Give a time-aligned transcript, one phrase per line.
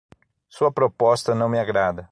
[0.49, 2.09] Sua proposta não me agrada